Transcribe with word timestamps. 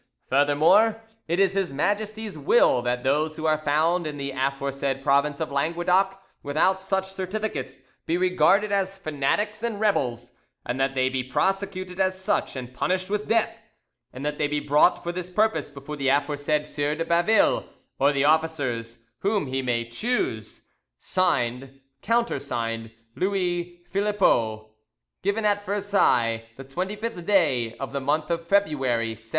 Furthermore, 0.29 0.99
it 1.27 1.39
is 1.39 1.53
His 1.53 1.71
Majesty's 1.71 2.35
will 2.35 2.81
that 2.81 3.03
those 3.03 3.35
who 3.35 3.45
are 3.45 3.59
found 3.59 4.07
in 4.07 4.17
the, 4.17 4.31
aforesaid 4.31 5.03
province 5.03 5.39
of 5.39 5.51
Languedoc 5.51 6.19
without 6.41 6.81
such 6.81 7.11
certificates 7.11 7.83
be 8.07 8.17
regarded 8.17 8.71
as 8.71 8.97
fanatics 8.97 9.61
and 9.61 9.79
rebels, 9.79 10.33
and 10.65 10.79
that 10.79 10.95
they 10.95 11.07
be 11.07 11.23
prosecuted 11.23 11.99
as 11.99 12.19
such, 12.19 12.55
and 12.55 12.73
punished 12.73 13.11
with 13.11 13.27
death, 13.27 13.55
and 14.11 14.25
that 14.25 14.39
they 14.39 14.47
be 14.47 14.59
brought 14.59 15.03
for 15.03 15.11
this 15.11 15.29
purpose 15.29 15.69
before 15.69 15.95
the 15.97 16.07
aforesaid 16.07 16.65
Sieur 16.65 16.95
de 16.95 17.05
Baville 17.05 17.63
or 17.99 18.11
the 18.11 18.25
officers 18.25 18.97
whom 19.19 19.45
he 19.45 19.61
may 19.61 19.85
choose. 19.87 20.63
"(Signed) 20.97 21.79
"(Countersigned) 22.01 22.89
"LOUIS 23.15 23.67
PHILIPPEAU 23.91 24.71
"Given 25.21 25.45
at 25.45 25.63
Versailles 25.63 26.45
the 26.57 26.65
25th 26.65 27.23
day, 27.27 27.75
of 27.77 27.93
the 27.93 28.01
month 28.01 28.31
of 28.31 28.47
February 28.47 29.09
1703." 29.09 29.29